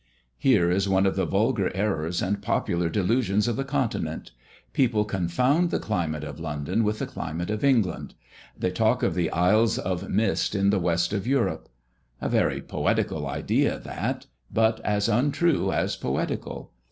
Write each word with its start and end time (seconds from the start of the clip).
Here 0.39 0.71
is 0.71 0.89
one 0.89 1.05
of 1.05 1.15
the 1.15 1.27
vulgar 1.27 1.69
errors 1.75 2.23
and 2.23 2.41
popular 2.41 2.89
delusions 2.89 3.47
of 3.47 3.55
the 3.55 3.63
Continent. 3.63 4.31
People 4.73 5.05
confound 5.05 5.69
the 5.69 5.77
climate 5.77 6.23
of 6.23 6.39
London 6.39 6.83
with 6.83 6.97
the 6.97 7.05
climate 7.05 7.51
of 7.51 7.63
England; 7.63 8.15
they 8.57 8.71
talk 8.71 9.03
of 9.03 9.13
the 9.13 9.29
isles 9.29 9.77
of 9.77 10.09
mist 10.09 10.55
in 10.55 10.71
the 10.71 10.79
West 10.79 11.13
of 11.13 11.27
Europe. 11.27 11.69
A 12.19 12.29
very 12.29 12.63
poetical 12.63 13.27
idea 13.27 13.77
that, 13.77 14.25
but 14.51 14.79
as 14.79 15.07
untrue 15.07 15.71
as 15.71 15.95
poetical. 15.95 16.71